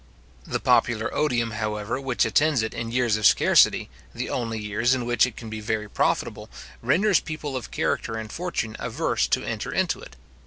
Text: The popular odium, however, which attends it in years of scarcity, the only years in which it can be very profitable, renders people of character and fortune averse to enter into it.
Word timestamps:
The 0.47 0.59
popular 0.59 1.13
odium, 1.13 1.51
however, 1.51 2.01
which 2.01 2.25
attends 2.25 2.63
it 2.63 2.73
in 2.73 2.91
years 2.91 3.17
of 3.17 3.25
scarcity, 3.27 3.87
the 4.15 4.31
only 4.31 4.57
years 4.57 4.95
in 4.95 5.05
which 5.05 5.27
it 5.27 5.37
can 5.37 5.47
be 5.47 5.59
very 5.61 5.87
profitable, 5.87 6.49
renders 6.81 7.19
people 7.19 7.55
of 7.55 7.69
character 7.69 8.15
and 8.17 8.31
fortune 8.31 8.75
averse 8.79 9.27
to 9.27 9.43
enter 9.43 9.71
into 9.71 9.99
it. 10.01 10.15